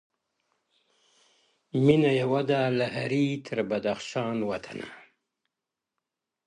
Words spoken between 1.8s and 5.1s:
•مېنه یوه ده له هري تر بدخشان وطنه,